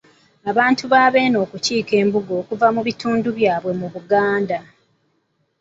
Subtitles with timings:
[0.51, 4.57] Abantu ba Beene okukiika embuga okuva mu bitundu byabwe mu Buganda.